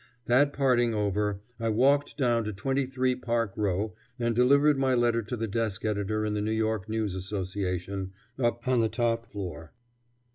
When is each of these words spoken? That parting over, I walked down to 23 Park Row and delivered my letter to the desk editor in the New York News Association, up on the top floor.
That 0.25 0.51
parting 0.51 0.95
over, 0.95 1.41
I 1.59 1.69
walked 1.69 2.17
down 2.17 2.43
to 2.45 2.53
23 2.53 3.13
Park 3.17 3.53
Row 3.55 3.93
and 4.17 4.35
delivered 4.35 4.79
my 4.79 4.95
letter 4.95 5.21
to 5.21 5.37
the 5.37 5.45
desk 5.47 5.85
editor 5.85 6.25
in 6.25 6.33
the 6.33 6.41
New 6.41 6.49
York 6.49 6.89
News 6.89 7.13
Association, 7.13 8.11
up 8.39 8.67
on 8.67 8.79
the 8.79 8.89
top 8.89 9.27
floor. 9.27 9.73